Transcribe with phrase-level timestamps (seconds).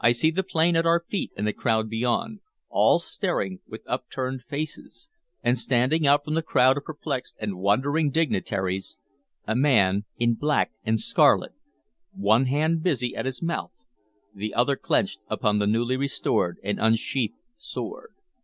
[0.00, 4.42] I see the plain at our feet and the crowd beyond, all staring with upturned
[4.42, 5.08] faces;
[5.44, 8.98] and standing out from the group of perplexed and wondering dignitaries
[9.46, 11.52] a man in black and scarlet,
[12.10, 13.70] one hand busy at his mouth,
[14.34, 18.10] the other clenched upon the newly restored and unsheathed sword.